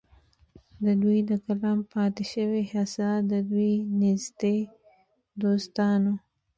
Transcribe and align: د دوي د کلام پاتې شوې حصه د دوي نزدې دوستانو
د 0.85 0.87
دوي 1.01 1.19
د 1.29 1.31
کلام 1.45 1.79
پاتې 1.93 2.23
شوې 2.33 2.61
حصه 2.71 3.09
د 3.31 3.33
دوي 3.49 3.73
نزدې 3.99 4.57
دوستانو 5.41 6.13